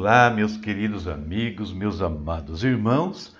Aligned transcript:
Olá, 0.00 0.30
meus 0.30 0.56
queridos 0.56 1.08
amigos, 1.08 1.72
meus 1.72 2.00
amados 2.00 2.62
irmãos. 2.62 3.36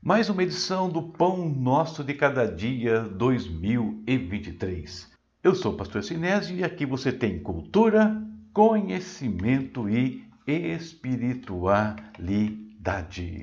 Mais 0.00 0.30
uma 0.30 0.44
edição 0.44 0.88
do 0.88 1.02
Pão 1.02 1.48
Nosso 1.48 2.04
de 2.04 2.14
Cada 2.14 2.46
Dia 2.46 3.00
2023. 3.00 5.10
Eu 5.42 5.52
sou 5.52 5.72
o 5.72 5.76
pastor 5.76 6.04
Sinésio 6.04 6.56
e 6.56 6.62
aqui 6.62 6.86
você 6.86 7.10
tem 7.10 7.40
cultura, 7.40 8.22
conhecimento 8.52 9.88
e 9.88 10.24
espiritualidade. 10.46 13.40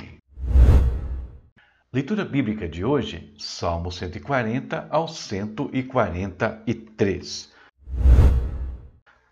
Leitura 1.92 2.24
bíblica 2.24 2.70
de 2.70 2.86
hoje, 2.86 3.34
Salmo 3.38 3.92
140 3.92 4.88
ao 4.90 5.10
143. 5.10 7.53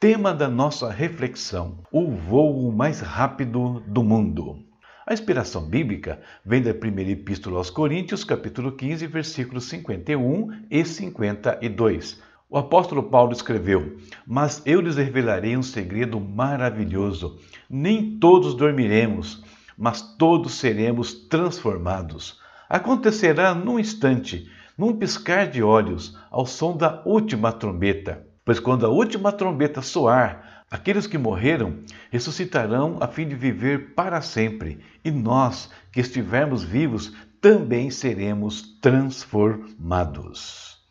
Tema 0.02 0.34
da 0.34 0.48
nossa 0.48 0.90
reflexão: 0.90 1.78
o 1.92 2.10
voo 2.10 2.72
mais 2.72 3.02
rápido 3.02 3.84
do 3.86 4.02
mundo. 4.02 4.58
A 5.06 5.14
inspiração 5.14 5.64
bíblica 5.64 6.20
vem 6.44 6.60
da 6.60 6.74
primeira 6.74 7.12
epístola 7.12 7.60
aos 7.60 7.70
Coríntios, 7.70 8.24
capítulo 8.24 8.72
15, 8.72 9.06
versículos 9.06 9.66
51 9.66 10.66
e 10.72 10.84
52. 10.84 12.20
O 12.50 12.58
apóstolo 12.58 13.04
Paulo 13.04 13.32
escreveu: 13.32 14.00
Mas 14.26 14.64
eu 14.66 14.82
lhes 14.82 14.96
revelarei 14.96 15.56
um 15.56 15.62
segredo 15.62 16.20
maravilhoso. 16.20 17.40
Nem 17.70 18.18
todos 18.18 18.56
dormiremos, 18.56 19.44
mas 19.78 20.02
todos 20.02 20.56
seremos 20.56 21.14
transformados. 21.14 22.40
Acontecerá 22.68 23.54
num 23.54 23.78
instante, 23.78 24.50
num 24.76 24.98
piscar 24.98 25.48
de 25.48 25.62
olhos, 25.62 26.18
ao 26.32 26.48
som 26.48 26.76
da 26.76 27.04
última 27.06 27.52
trombeta. 27.52 28.31
Pois 28.52 28.60
quando 28.60 28.86
a 28.86 28.90
última 28.90 29.32
trombeta 29.32 29.82
soar, 29.82 30.66
aqueles 30.70 31.08
que 31.08 31.18
morreram 31.18 31.86
ressuscitarão 32.12 32.98
a 33.00 33.08
fim 33.08 33.26
de 33.26 33.34
viver 33.34 33.94
para 33.96 34.22
sempre, 34.22 34.82
e 35.06 35.10
nós, 35.10 35.70
que 35.90 36.02
estivermos 36.02 36.62
vivos, 36.62 37.16
também 37.40 37.90
seremos 37.90 38.78
transformados. 38.82 40.82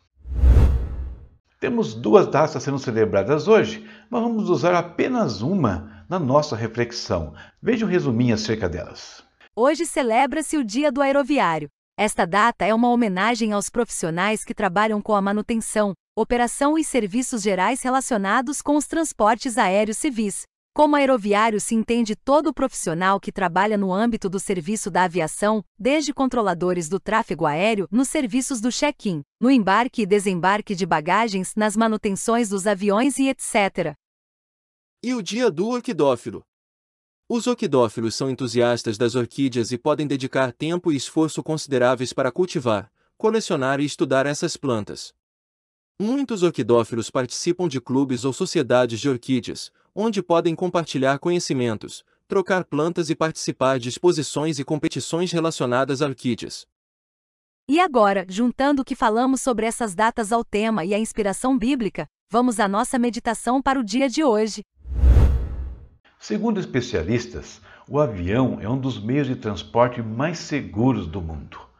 Temos 1.59 1.93
duas 1.93 2.25
datas 2.25 2.63
sendo 2.63 2.79
celebradas 2.79 3.47
hoje, 3.47 3.87
mas 4.09 4.23
vamos 4.23 4.49
usar 4.49 4.73
apenas 4.73 5.43
uma 5.43 6.03
na 6.09 6.17
nossa 6.17 6.55
reflexão. 6.55 7.35
Veja 7.61 7.85
um 7.85 7.89
resuminho 7.89 8.33
acerca 8.33 8.67
delas. 8.67 9.23
Hoje 9.55 9.85
celebra-se 9.85 10.57
o 10.57 10.63
Dia 10.63 10.91
do 10.91 10.99
Aeroviário. 10.99 11.69
Esta 11.95 12.25
data 12.25 12.65
é 12.65 12.73
uma 12.73 12.89
homenagem 12.89 13.53
aos 13.53 13.69
profissionais 13.69 14.43
que 14.43 14.55
trabalham 14.55 14.99
com 14.99 15.13
a 15.13 15.21
manutenção, 15.21 15.93
operação 16.15 16.77
e 16.77 16.83
serviços 16.83 17.41
gerais 17.41 17.81
relacionados 17.81 18.61
com 18.61 18.75
os 18.75 18.85
transportes 18.85 19.57
aéreos 19.57 19.97
civis. 19.97 20.43
Como 20.73 20.95
aeroviário 20.95 21.59
se 21.59 21.75
entende 21.75 22.15
todo 22.15 22.53
profissional 22.53 23.19
que 23.19 23.31
trabalha 23.31 23.77
no 23.77 23.93
âmbito 23.93 24.29
do 24.29 24.39
serviço 24.39 24.89
da 24.89 25.03
aviação, 25.03 25.63
desde 25.77 26.13
controladores 26.13 26.87
do 26.87 26.99
tráfego 26.99 27.45
aéreo, 27.45 27.87
nos 27.91 28.07
serviços 28.07 28.61
do 28.61 28.71
check-in, 28.71 29.21
no 29.39 29.51
embarque 29.51 30.03
e 30.03 30.05
desembarque 30.05 30.75
de 30.75 30.85
bagagens, 30.85 31.53
nas 31.55 31.75
manutenções 31.75 32.49
dos 32.49 32.67
aviões 32.67 33.17
e 33.17 33.27
etc. 33.27 33.95
E 35.03 35.13
o 35.13 35.21
dia 35.21 35.49
do 35.49 35.67
orquidófilo? 35.67 36.43
Os 37.27 37.47
orquidófilos 37.47 38.15
são 38.15 38.29
entusiastas 38.29 38.97
das 38.97 39.15
orquídeas 39.15 39.71
e 39.71 39.77
podem 39.77 40.05
dedicar 40.05 40.51
tempo 40.51 40.91
e 40.91 40.95
esforço 40.97 41.41
consideráveis 41.41 42.11
para 42.11 42.31
cultivar, 42.31 42.91
colecionar 43.17 43.79
e 43.79 43.85
estudar 43.85 44.25
essas 44.25 44.57
plantas. 44.57 45.13
Muitos 46.03 46.41
orquidófilos 46.41 47.11
participam 47.11 47.67
de 47.67 47.79
clubes 47.79 48.25
ou 48.25 48.33
sociedades 48.33 48.99
de 48.99 49.07
orquídeas, 49.07 49.71
onde 49.93 50.23
podem 50.23 50.55
compartilhar 50.55 51.19
conhecimentos, 51.19 52.03
trocar 52.27 52.63
plantas 52.63 53.11
e 53.11 53.15
participar 53.15 53.77
de 53.77 53.89
exposições 53.89 54.57
e 54.57 54.63
competições 54.63 55.31
relacionadas 55.31 56.01
a 56.01 56.07
orquídeas. 56.07 56.65
E 57.69 57.79
agora, 57.79 58.25
juntando 58.27 58.81
o 58.81 58.83
que 58.83 58.95
falamos 58.95 59.41
sobre 59.41 59.67
essas 59.67 59.93
datas 59.93 60.31
ao 60.31 60.43
tema 60.43 60.83
e 60.83 60.95
a 60.95 60.97
inspiração 60.97 61.55
bíblica, 61.55 62.07
vamos 62.31 62.59
à 62.59 62.67
nossa 62.67 62.97
meditação 62.97 63.61
para 63.61 63.79
o 63.79 63.83
dia 63.83 64.09
de 64.09 64.23
hoje. 64.23 64.63
Segundo 66.19 66.59
especialistas, 66.59 67.61
o 67.87 67.99
avião 67.99 68.57
é 68.59 68.67
um 68.67 68.79
dos 68.79 68.99
meios 68.99 69.27
de 69.27 69.35
transporte 69.35 70.01
mais 70.01 70.39
seguros 70.39 71.05
do 71.05 71.21
mundo. 71.21 71.70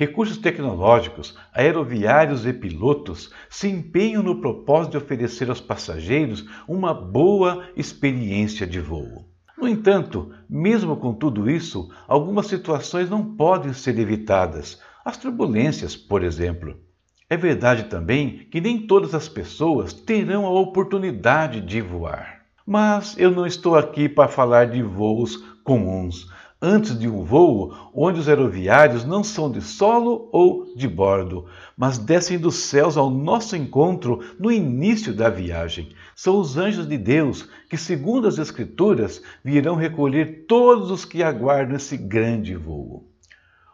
Recursos 0.00 0.38
tecnológicos, 0.38 1.36
aeroviários 1.52 2.46
e 2.46 2.54
pilotos 2.54 3.30
se 3.50 3.68
empenham 3.68 4.22
no 4.22 4.40
propósito 4.40 4.92
de 4.92 4.96
oferecer 4.96 5.50
aos 5.50 5.60
passageiros 5.60 6.48
uma 6.66 6.94
boa 6.94 7.68
experiência 7.76 8.66
de 8.66 8.80
voo. 8.80 9.28
No 9.58 9.68
entanto, 9.68 10.32
mesmo 10.48 10.96
com 10.96 11.12
tudo 11.12 11.50
isso, 11.50 11.90
algumas 12.08 12.46
situações 12.46 13.10
não 13.10 13.36
podem 13.36 13.74
ser 13.74 13.98
evitadas. 13.98 14.80
As 15.04 15.18
turbulências, 15.18 15.94
por 15.94 16.24
exemplo. 16.24 16.80
É 17.28 17.36
verdade 17.36 17.82
também 17.84 18.48
que 18.50 18.58
nem 18.58 18.86
todas 18.86 19.14
as 19.14 19.28
pessoas 19.28 19.92
terão 19.92 20.46
a 20.46 20.60
oportunidade 20.60 21.60
de 21.60 21.82
voar. 21.82 22.40
Mas 22.66 23.18
eu 23.18 23.30
não 23.30 23.46
estou 23.46 23.76
aqui 23.76 24.08
para 24.08 24.28
falar 24.28 24.64
de 24.64 24.82
voos 24.82 25.36
comuns, 25.62 26.26
antes 26.60 26.98
de 26.98 27.08
um 27.08 27.24
voo 27.24 27.74
onde 27.94 28.20
os 28.20 28.28
aeroviários 28.28 29.04
não 29.04 29.24
são 29.24 29.50
de 29.50 29.62
solo 29.62 30.28
ou 30.30 30.74
de 30.76 30.86
bordo, 30.86 31.46
mas 31.76 31.96
descem 31.96 32.38
dos 32.38 32.56
céus 32.56 32.96
ao 32.96 33.08
nosso 33.08 33.56
encontro 33.56 34.20
no 34.38 34.52
início 34.52 35.14
da 35.14 35.30
viagem. 35.30 35.88
São 36.14 36.38
os 36.38 36.58
anjos 36.58 36.86
de 36.86 36.98
Deus 36.98 37.48
que, 37.68 37.76
segundo 37.76 38.28
as 38.28 38.38
Escrituras, 38.38 39.22
virão 39.42 39.74
recolher 39.74 40.44
todos 40.46 40.90
os 40.90 41.04
que 41.04 41.22
aguardam 41.22 41.76
esse 41.76 41.96
grande 41.96 42.54
voo. 42.54 43.08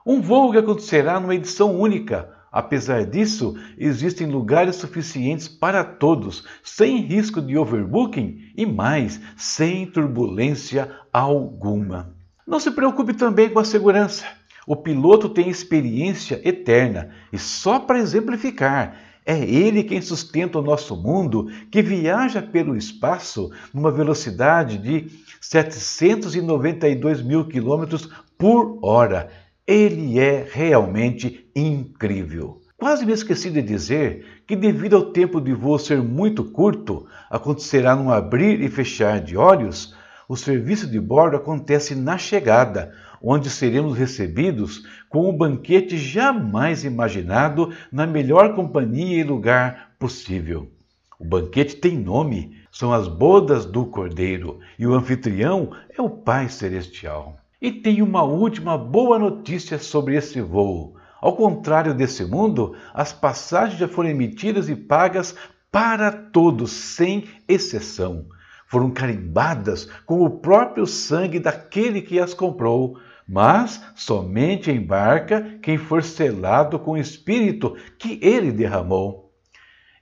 Um 0.06 0.20
voo 0.20 0.52
que 0.52 0.58
acontecerá 0.58 1.18
numa 1.18 1.34
edição 1.34 1.74
única, 1.78 2.34
Apesar 2.56 3.04
disso, 3.04 3.54
existem 3.76 4.26
lugares 4.26 4.76
suficientes 4.76 5.46
para 5.46 5.84
todos, 5.84 6.42
sem 6.62 7.02
risco 7.02 7.42
de 7.42 7.58
overbooking 7.58 8.50
e 8.56 8.64
mais, 8.64 9.20
sem 9.36 9.84
turbulência 9.84 10.90
alguma. 11.12 12.16
Não 12.46 12.60
se 12.60 12.70
preocupe 12.70 13.12
também 13.14 13.48
com 13.48 13.58
a 13.58 13.64
segurança. 13.64 14.24
O 14.66 14.76
piloto 14.76 15.28
tem 15.28 15.48
experiência 15.48 16.40
eterna 16.44 17.10
e 17.32 17.38
só 17.38 17.78
para 17.78 17.98
exemplificar, 17.98 18.96
é 19.24 19.38
ele 19.38 19.82
quem 19.82 20.00
sustenta 20.00 20.58
o 20.58 20.62
nosso 20.62 20.96
mundo, 20.96 21.50
que 21.70 21.82
viaja 21.82 22.40
pelo 22.40 22.76
espaço 22.76 23.50
numa 23.74 23.90
velocidade 23.90 24.78
de 24.78 25.10
792 25.40 27.22
mil 27.22 27.44
quilômetros 27.46 28.08
por 28.38 28.78
hora 28.82 29.30
ele 29.66 30.20
é 30.20 30.46
realmente 30.48 31.50
incrível. 31.54 32.62
Quase 32.78 33.04
me 33.04 33.12
esqueci 33.12 33.50
de 33.50 33.62
dizer 33.62 34.42
que, 34.46 34.54
devido 34.54 34.94
ao 34.94 35.06
tempo 35.06 35.40
de 35.40 35.52
voo 35.52 35.78
ser 35.78 36.00
muito 36.02 36.44
curto, 36.44 37.06
acontecerá 37.28 37.96
num 37.96 38.10
abrir 38.10 38.60
e 38.60 38.68
fechar 38.68 39.18
de 39.18 39.36
olhos, 39.36 39.95
o 40.28 40.36
serviço 40.36 40.86
de 40.86 41.00
bordo 41.00 41.36
acontece 41.36 41.94
na 41.94 42.18
chegada, 42.18 42.94
onde 43.22 43.48
seremos 43.48 43.96
recebidos 43.96 44.84
com 45.08 45.28
um 45.28 45.36
banquete 45.36 45.96
jamais 45.96 46.84
imaginado 46.84 47.72
na 47.90 48.06
melhor 48.06 48.54
companhia 48.54 49.20
e 49.20 49.24
lugar 49.24 49.92
possível. 49.98 50.70
O 51.18 51.24
banquete 51.24 51.76
tem 51.76 51.96
nome, 51.96 52.56
são 52.70 52.92
as 52.92 53.08
bodas 53.08 53.64
do 53.64 53.86
Cordeiro, 53.86 54.60
e 54.78 54.86
o 54.86 54.92
anfitrião 54.92 55.70
é 55.96 56.02
o 56.02 56.10
Pai 56.10 56.48
Celestial. 56.48 57.38
E 57.60 57.72
tenho 57.72 58.04
uma 58.04 58.22
última 58.22 58.76
boa 58.76 59.18
notícia 59.18 59.78
sobre 59.78 60.16
esse 60.16 60.42
voo. 60.42 60.96
Ao 61.20 61.34
contrário 61.34 61.94
desse 61.94 62.24
mundo, 62.24 62.76
as 62.92 63.12
passagens 63.12 63.78
já 63.80 63.88
foram 63.88 64.10
emitidas 64.10 64.68
e 64.68 64.76
pagas 64.76 65.34
para 65.72 66.12
todos, 66.12 66.70
sem 66.70 67.24
exceção. 67.48 68.26
Foram 68.66 68.90
carimbadas 68.90 69.88
com 70.04 70.22
o 70.22 70.30
próprio 70.30 70.86
sangue 70.86 71.38
daquele 71.38 72.02
que 72.02 72.18
as 72.18 72.34
comprou, 72.34 72.98
mas 73.28 73.80
somente 73.94 74.70
embarca 74.70 75.58
quem 75.62 75.78
for 75.78 76.02
selado 76.02 76.78
com 76.78 76.92
o 76.92 76.98
Espírito 76.98 77.76
que 77.98 78.18
ele 78.22 78.50
derramou. 78.52 79.32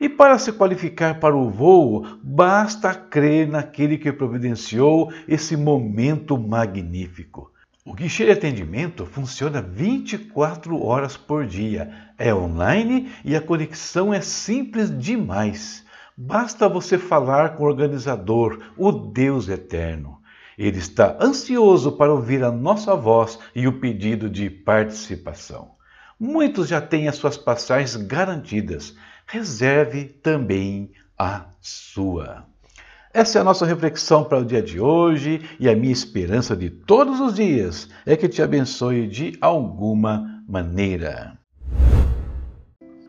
E 0.00 0.08
para 0.08 0.38
se 0.38 0.52
qualificar 0.52 1.20
para 1.20 1.36
o 1.36 1.50
voo, 1.50 2.04
basta 2.22 2.94
crer 2.94 3.48
naquele 3.48 3.96
que 3.96 4.12
providenciou 4.12 5.12
esse 5.28 5.56
momento 5.56 6.36
magnífico. 6.36 7.52
O 7.86 7.92
guichê 7.92 8.24
de 8.24 8.32
atendimento 8.32 9.04
funciona 9.04 9.60
24 9.60 10.82
horas 10.82 11.18
por 11.18 11.46
dia, 11.46 11.90
é 12.18 12.34
online 12.34 13.12
e 13.24 13.36
a 13.36 13.42
conexão 13.42 14.12
é 14.12 14.22
simples 14.22 14.96
demais. 14.98 15.83
Basta 16.16 16.68
você 16.68 16.96
falar 16.96 17.56
com 17.56 17.64
o 17.64 17.66
organizador, 17.66 18.60
o 18.76 18.92
Deus 18.92 19.48
Eterno. 19.48 20.20
Ele 20.56 20.78
está 20.78 21.16
ansioso 21.20 21.92
para 21.92 22.12
ouvir 22.12 22.44
a 22.44 22.52
nossa 22.52 22.94
voz 22.94 23.38
e 23.52 23.66
o 23.66 23.80
pedido 23.80 24.30
de 24.30 24.48
participação. 24.48 25.72
Muitos 26.18 26.68
já 26.68 26.80
têm 26.80 27.08
as 27.08 27.16
suas 27.16 27.36
passagens 27.36 27.96
garantidas 27.96 28.94
reserve 29.26 30.04
também 30.04 30.92
a 31.18 31.46
sua. 31.60 32.44
Essa 33.12 33.38
é 33.38 33.40
a 33.40 33.44
nossa 33.44 33.66
reflexão 33.66 34.24
para 34.24 34.38
o 34.38 34.44
dia 34.44 34.62
de 34.62 34.78
hoje 34.78 35.40
e 35.58 35.68
a 35.68 35.74
minha 35.74 35.92
esperança 35.92 36.56
de 36.56 36.70
todos 36.70 37.20
os 37.20 37.34
dias 37.34 37.88
é 38.06 38.16
que 38.16 38.28
te 38.28 38.42
abençoe 38.42 39.08
de 39.08 39.36
alguma 39.40 40.42
maneira. 40.48 41.38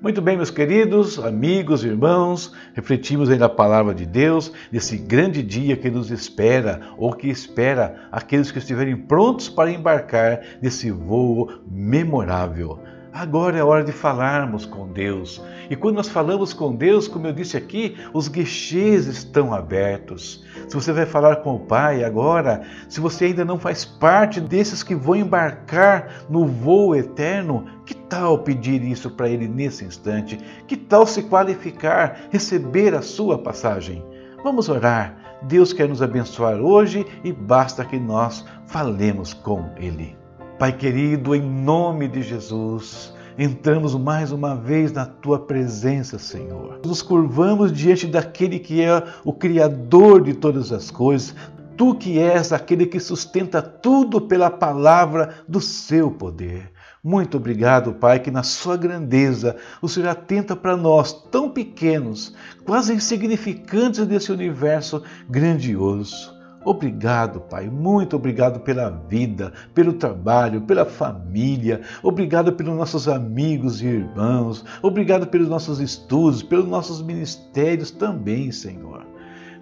Muito 0.06 0.22
bem, 0.22 0.38
meus 0.38 0.52
queridos 0.52 1.18
amigos, 1.18 1.84
irmãos, 1.84 2.54
refletimos 2.76 3.28
aí 3.28 3.40
na 3.40 3.50
palavra 3.50 3.92
de 3.92 4.06
Deus 4.06 4.52
nesse 4.72 4.98
grande 4.98 5.42
dia 5.42 5.76
que 5.76 5.90
nos 5.90 6.12
espera 6.12 6.80
ou 6.96 7.12
que 7.12 7.28
espera 7.28 8.08
aqueles 8.12 8.52
que 8.52 8.60
estiverem 8.60 8.96
prontos 8.96 9.50
para 9.50 9.72
embarcar 9.72 10.42
nesse 10.62 10.92
voo 10.92 11.52
memorável. 11.68 12.80
Agora 13.16 13.58
é 13.58 13.64
hora 13.64 13.82
de 13.82 13.94
falarmos 13.94 14.66
com 14.66 14.90
Deus. 14.90 15.42
E 15.70 15.76
quando 15.78 15.96
nós 15.96 16.10
falamos 16.10 16.52
com 16.52 16.76
Deus, 16.76 17.08
como 17.08 17.26
eu 17.26 17.32
disse 17.32 17.56
aqui, 17.56 17.96
os 18.14 18.28
guichês 18.28 19.08
estão 19.08 19.54
abertos. 19.54 20.44
Se 20.68 20.76
você 20.76 20.92
vai 20.92 21.06
falar 21.06 21.38
com 21.38 21.56
o 21.56 21.60
Pai 21.62 22.04
agora, 22.04 22.64
se 22.90 23.00
você 23.00 23.28
ainda 23.28 23.46
não 23.46 23.58
faz 23.58 23.86
parte 23.86 24.42
desses 24.42 24.84
que 24.84 24.94
vão 24.94 25.16
embarcar 25.16 26.26
no 26.30 26.46
voo 26.46 26.94
eterno, 26.94 27.66
que 27.86 27.94
tal 27.94 28.40
pedir 28.40 28.84
isso 28.84 29.10
para 29.10 29.30
Ele 29.30 29.48
nesse 29.48 29.86
instante? 29.86 30.38
Que 30.68 30.76
tal 30.76 31.08
se 31.08 31.24
qualificar, 31.24 32.28
receber 32.32 32.94
a 32.94 33.02
sua 33.02 33.38
passagem? 33.38 34.04
Vamos 34.44 34.68
orar. 34.68 35.40
Deus 35.44 35.72
quer 35.72 35.88
nos 35.88 36.02
abençoar 36.02 36.60
hoje 36.60 37.08
e 37.24 37.32
basta 37.32 37.86
que 37.86 37.98
nós 37.98 38.46
falemos 38.68 39.34
com 39.34 39.70
Ele. 39.78 40.25
Pai 40.58 40.72
querido, 40.72 41.36
em 41.36 41.42
nome 41.42 42.08
de 42.08 42.22
Jesus, 42.22 43.14
entramos 43.38 43.94
mais 43.94 44.32
uma 44.32 44.56
vez 44.56 44.90
na 44.90 45.06
tua 45.06 45.38
presença, 45.38 46.18
Senhor. 46.18 46.80
Nos 46.86 47.02
curvamos 47.02 47.74
diante 47.74 48.08
daquele 48.08 48.58
que 48.58 48.82
é 48.82 49.04
o 49.26 49.34
Criador 49.34 50.24
de 50.24 50.34
todas 50.34 50.72
as 50.72 50.90
coisas, 50.90 51.36
tu 51.76 51.94
que 51.94 52.18
és 52.20 52.54
aquele 52.54 52.86
que 52.86 53.02
sustenta 53.02 53.62
tudo 53.62 54.22
pela 54.22 54.50
palavra 54.50 55.44
do 55.46 55.60
seu 55.60 56.10
poder. 56.10 56.72
Muito 57.04 57.36
obrigado, 57.36 57.92
Pai, 57.92 58.22
que 58.22 58.32
na 58.32 58.42
sua 58.42 58.78
grandeza 58.78 59.58
o 59.82 59.90
Senhor 59.90 60.08
atenta 60.08 60.56
para 60.56 60.78
nós, 60.78 61.12
tão 61.30 61.50
pequenos, 61.50 62.34
quase 62.66 62.94
insignificantes 62.94 64.08
desse 64.08 64.32
universo 64.32 65.04
grandioso. 65.30 66.35
Obrigado, 66.66 67.42
Pai, 67.42 67.70
muito 67.70 68.16
obrigado 68.16 68.60
pela 68.62 68.90
vida, 68.90 69.54
pelo 69.76 69.94
trabalho, 69.94 70.62
pela 70.62 70.84
família, 70.84 71.82
obrigado 72.02 72.54
pelos 72.54 72.76
nossos 72.76 73.08
amigos 73.08 73.84
e 73.84 73.86
irmãos, 73.86 74.66
obrigado 74.82 75.28
pelos 75.28 75.48
nossos 75.48 75.80
estudos, 75.80 76.42
pelos 76.42 76.68
nossos 76.68 77.04
ministérios 77.04 77.92
também, 77.92 78.52
Senhor. 78.52 79.06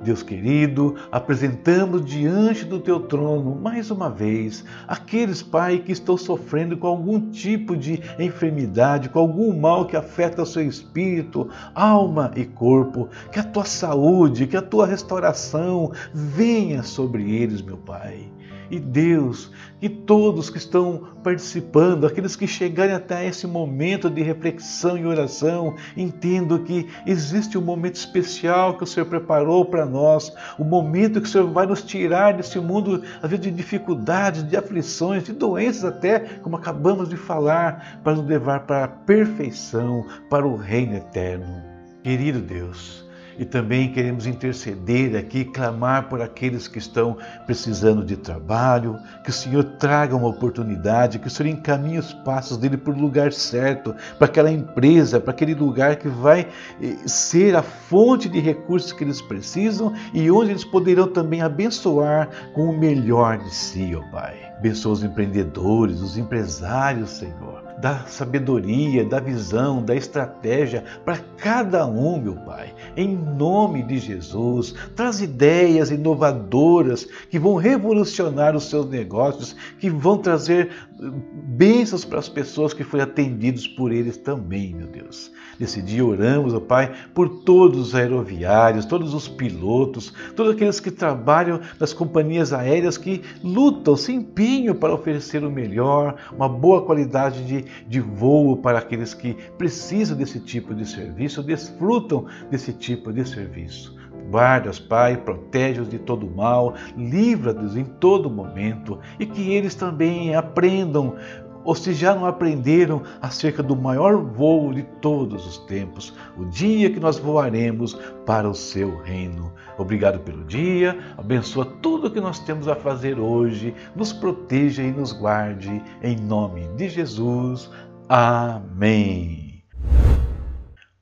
Deus 0.03 0.21
querido, 0.21 0.95
apresentamos 1.09 2.05
diante 2.05 2.65
do 2.65 2.79
teu 2.79 2.99
trono 2.99 3.55
mais 3.55 3.89
uma 3.89 4.09
vez 4.09 4.65
aqueles, 4.85 5.41
Pai, 5.41 5.79
que 5.79 5.93
estão 5.93 6.17
sofrendo 6.17 6.77
com 6.77 6.87
algum 6.87 7.31
tipo 7.31 7.75
de 7.75 8.01
enfermidade, 8.19 9.07
com 9.07 9.19
algum 9.19 9.57
mal 9.57 9.85
que 9.85 9.95
afeta 9.95 10.45
seu 10.45 10.67
espírito, 10.67 11.49
alma 11.73 12.31
e 12.35 12.43
corpo. 12.43 13.07
Que 13.31 13.39
a 13.39 13.43
tua 13.43 13.65
saúde, 13.65 14.45
que 14.45 14.57
a 14.57 14.61
tua 14.61 14.85
restauração 14.85 15.91
venha 16.13 16.83
sobre 16.83 17.35
eles, 17.35 17.61
meu 17.61 17.77
Pai. 17.77 18.27
E 18.69 18.79
Deus, 18.79 19.51
que 19.79 19.89
todos 19.89 20.49
que 20.49 20.57
estão 20.57 21.09
participando, 21.23 22.05
aqueles 22.05 22.35
que 22.35 22.47
chegarem 22.47 22.95
até 22.95 23.27
esse 23.27 23.45
momento 23.45 24.09
de 24.09 24.21
reflexão 24.21 24.97
e 24.97 25.05
oração, 25.05 25.75
entendam 25.95 26.63
que 26.63 26.87
existe 27.05 27.57
um 27.57 27.61
momento 27.61 27.95
especial 27.95 28.77
que 28.77 28.83
o 28.83 28.87
Senhor 28.87 29.05
preparou 29.05 29.65
para 29.65 29.85
nós, 29.85 30.33
o 30.57 30.63
um 30.63 30.65
momento 30.65 31.19
que 31.19 31.27
o 31.27 31.29
Senhor 31.29 31.49
vai 31.51 31.65
nos 31.65 31.81
tirar 31.83 32.33
desse 32.33 32.59
mundo, 32.59 33.03
às 33.21 33.29
vezes, 33.29 33.45
de 33.45 33.51
dificuldades, 33.51 34.47
de 34.47 34.55
aflições, 34.55 35.23
de 35.23 35.33
doenças 35.33 35.85
até, 35.85 36.19
como 36.19 36.55
acabamos 36.55 37.09
de 37.09 37.17
falar, 37.17 37.99
para 38.03 38.15
nos 38.15 38.25
levar 38.25 38.61
para 38.61 38.85
a 38.85 38.87
perfeição, 38.87 40.05
para 40.29 40.47
o 40.47 40.55
reino 40.55 40.95
eterno. 40.95 41.61
Querido 42.03 42.41
Deus, 42.41 43.05
e 43.37 43.45
também 43.45 43.91
queremos 43.91 44.25
interceder 44.25 45.15
aqui, 45.15 45.45
clamar 45.45 46.09
por 46.09 46.21
aqueles 46.21 46.67
que 46.67 46.77
estão 46.77 47.17
precisando 47.45 48.03
de 48.03 48.15
trabalho, 48.15 48.97
que 49.23 49.29
o 49.29 49.33
Senhor 49.33 49.63
traga 49.63 50.15
uma 50.15 50.27
oportunidade, 50.27 51.19
que 51.19 51.27
o 51.27 51.31
Senhor 51.31 51.49
encaminhe 51.49 51.99
os 51.99 52.13
passos 52.13 52.57
dele 52.57 52.77
para 52.77 52.93
o 52.93 52.99
lugar 52.99 53.31
certo, 53.33 53.95
para 54.17 54.27
aquela 54.27 54.51
empresa, 54.51 55.19
para 55.19 55.31
aquele 55.31 55.53
lugar 55.53 55.95
que 55.95 56.07
vai 56.07 56.47
eh, 56.81 56.95
ser 57.07 57.55
a 57.55 57.63
fonte 57.63 58.29
de 58.29 58.39
recursos 58.39 58.91
que 58.91 59.03
eles 59.03 59.21
precisam 59.21 59.93
e 60.13 60.29
onde 60.29 60.51
eles 60.51 60.65
poderão 60.65 61.07
também 61.07 61.41
abençoar 61.41 62.29
com 62.53 62.69
o 62.69 62.77
melhor 62.77 63.37
de 63.37 63.53
si, 63.53 63.95
ó 63.95 64.01
Pai. 64.11 64.53
Abençoa 64.57 64.93
os 64.93 65.03
empreendedores, 65.03 66.01
os 66.01 66.17
empresários, 66.17 67.09
Senhor 67.09 67.72
da 67.79 67.99
sabedoria, 68.05 69.05
da 69.05 69.19
visão, 69.19 69.83
da 69.83 69.95
estratégia 69.95 70.83
para 71.03 71.17
cada 71.37 71.85
um, 71.85 72.21
meu 72.21 72.35
Pai. 72.35 72.73
Em 72.95 73.15
nome 73.15 73.83
de 73.83 73.97
Jesus, 73.99 74.73
traz 74.95 75.21
ideias 75.21 75.91
inovadoras 75.91 77.07
que 77.29 77.39
vão 77.39 77.55
revolucionar 77.55 78.55
os 78.55 78.69
seus 78.69 78.89
negócios, 78.89 79.55
que 79.79 79.89
vão 79.89 80.17
trazer 80.17 80.69
bênçãos 80.99 82.05
para 82.05 82.19
as 82.19 82.29
pessoas 82.29 82.73
que 82.73 82.83
foram 82.83 83.03
atendidos 83.03 83.67
por 83.67 83.91
eles 83.91 84.17
também, 84.17 84.73
meu 84.73 84.87
Deus. 84.87 85.31
Nesse 85.59 85.81
dia 85.81 86.05
oramos, 86.05 86.53
ó 86.53 86.59
Pai, 86.59 86.91
por 87.13 87.29
todos 87.43 87.79
os 87.79 87.95
aeroviários, 87.95 88.85
todos 88.85 89.13
os 89.13 89.27
pilotos, 89.27 90.13
todos 90.35 90.53
aqueles 90.53 90.79
que 90.79 90.89
trabalham 90.91 91.59
nas 91.79 91.93
companhias 91.93 92.53
aéreas 92.53 92.97
que 92.97 93.21
lutam, 93.43 93.95
se 93.95 94.13
empenham 94.13 94.75
para 94.75 94.93
oferecer 94.93 95.43
o 95.43 95.51
melhor, 95.51 96.15
uma 96.31 96.49
boa 96.49 96.83
qualidade 96.83 97.43
de, 97.45 97.62
de 97.87 97.99
voo 97.99 98.57
para 98.57 98.79
aqueles 98.79 99.13
que 99.13 99.35
precisam 99.57 100.17
desse 100.17 100.39
tipo 100.39 100.73
de 100.73 100.85
serviço, 100.85 101.43
desfrutam 101.43 102.25
desse 102.49 102.73
tipo 102.73 103.11
de 103.11 103.27
serviço. 103.27 103.95
Guarda-os, 104.29 104.79
Pai, 104.79 105.17
protege-os 105.17 105.89
de 105.89 105.99
todo 105.99 106.29
mal, 106.29 106.73
livra-os 106.97 107.75
em 107.75 107.83
todo 107.83 108.29
momento 108.29 108.99
e 109.19 109.25
que 109.25 109.51
eles 109.51 109.75
também 109.75 110.33
aprendam 110.33 111.15
ou 111.63 111.75
se 111.75 111.93
já 111.93 112.13
não 112.13 112.25
aprenderam 112.25 113.01
acerca 113.21 113.63
do 113.63 113.75
maior 113.75 114.17
voo 114.17 114.73
de 114.73 114.83
todos 115.01 115.45
os 115.45 115.57
tempos, 115.59 116.13
o 116.37 116.45
dia 116.45 116.89
que 116.89 116.99
nós 116.99 117.17
voaremos 117.17 117.93
para 118.25 118.49
o 118.49 118.55
seu 118.55 118.97
reino. 118.97 119.53
Obrigado 119.77 120.19
pelo 120.19 120.43
dia, 120.43 120.97
abençoa 121.17 121.65
tudo 121.81 122.07
o 122.07 122.11
que 122.11 122.21
nós 122.21 122.39
temos 122.39 122.67
a 122.67 122.75
fazer 122.75 123.19
hoje, 123.19 123.73
nos 123.95 124.13
proteja 124.13 124.83
e 124.83 124.91
nos 124.91 125.11
guarde, 125.13 125.81
em 126.01 126.15
nome 126.15 126.67
de 126.75 126.89
Jesus. 126.89 127.69
Amém. 128.07 129.63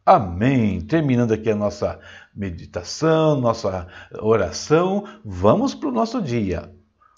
Amém. 0.05 0.81
Terminando 0.81 1.31
aqui 1.31 1.49
a 1.49 1.55
nossa 1.55 1.99
meditação, 2.35 3.39
nossa 3.39 3.87
oração, 4.19 5.05
vamos 5.23 5.75
para 5.75 5.89
o 5.89 5.91
nosso 5.91 6.21
dia. 6.21 6.71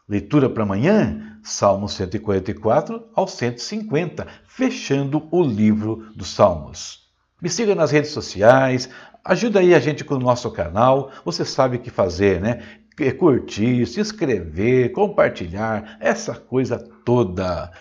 Leitura 0.08 0.50
para 0.50 0.64
amanhã, 0.64 1.33
Salmo 1.44 1.90
144 1.90 3.10
ao 3.14 3.28
150, 3.28 4.26
fechando 4.48 5.28
o 5.30 5.44
livro 5.44 6.08
dos 6.16 6.30
Salmos. 6.30 7.04
Me 7.42 7.50
siga 7.50 7.76
nas 7.76 7.92
redes 7.92 8.12
sociais, 8.12 8.90
ajuda 9.24 9.60
aí 9.60 9.76
a 9.76 9.80
gente 9.80 10.06
com 10.06 10.16
o 10.16 10.20
nosso 10.20 10.50
canal. 10.52 11.12
Você 11.26 11.44
sabe 11.44 11.78
o 11.78 11.80
que 11.80 11.90
fazer, 11.90 12.40
né? 12.40 12.64
É 13.00 13.12
curtir, 13.12 13.86
se 13.86 14.00
inscrever, 14.00 14.92
compartilhar, 14.92 15.98
essa 16.00 16.36
coisa 16.36 16.78
toda. 17.04 17.72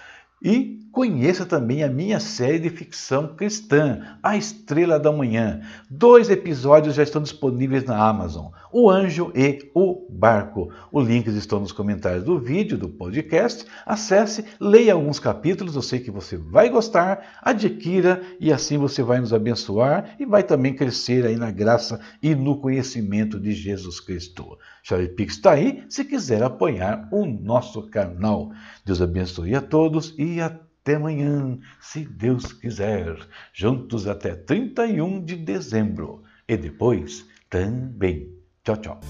E 0.43 0.81
conheça 0.93 1.47
também 1.47 1.83
a 1.83 1.89
minha 1.89 2.21
série 2.21 2.59
de 2.59 2.69
ficção 2.69 3.35
cristã, 3.35 4.17
A 4.23 4.37
Estrela 4.37 5.01
da 5.01 5.11
Manhã. 5.11 5.63
Dois 5.91 6.29
episódios 6.29 6.95
já 6.95 7.03
estão 7.03 7.23
disponíveis 7.23 7.85
na 7.85 7.97
Amazon: 7.97 8.53
O 8.71 8.91
Anjo 8.91 9.33
e 9.35 9.71
o 9.75 10.07
Barco. 10.11 10.71
Os 10.93 11.09
links 11.09 11.35
estão 11.35 11.61
nos 11.61 11.73
comentários 11.73 12.25
do 12.25 12.39
vídeo, 12.39 12.77
do 12.77 12.91
podcast. 12.91 13.65
Acesse, 13.87 14.45
leia 14.61 14.93
alguns 14.93 15.19
capítulos, 15.19 15.75
eu 15.75 15.83
sei 15.83 15.99
que 15.99 16.11
você 16.11 16.37
vai 16.37 16.69
gostar, 16.69 17.39
adquira 17.43 18.23
e 18.39 18.53
assim 18.53 18.77
você 18.77 19.03
vai 19.03 19.19
nos 19.19 19.33
abençoar 19.33 20.15
e 20.21 20.27
vai 20.27 20.43
também 20.43 20.75
crescer 20.75 21.25
aí 21.25 21.37
na 21.37 21.51
graça 21.51 21.99
e 22.23 22.35
no 22.35 22.59
conhecimento 22.59 23.41
de 23.41 23.53
Jesus 23.53 23.99
Cristo. 23.99 24.59
Chave 24.83 25.09
Pix 25.09 25.35
está 25.37 25.53
aí 25.53 25.85
se 25.89 26.05
quiser 26.05 26.43
apoiar 26.43 27.09
o 27.11 27.25
nosso 27.25 27.89
canal. 27.89 28.51
Deus 28.85 29.01
abençoe 29.01 29.55
a 29.55 29.61
todos 29.61 30.15
e 30.19 30.39
até 30.83 30.97
amanhã, 30.97 31.59
se 31.81 32.05
Deus 32.05 32.53
quiser. 32.53 33.17
Juntos 33.53 34.09
até 34.09 34.35
31 34.35 35.25
de 35.25 35.37
dezembro. 35.37 36.25
E 36.49 36.57
depois 36.57 37.25
também. 37.49 38.29
Tchau, 38.65 38.77
tchau. 38.77 39.01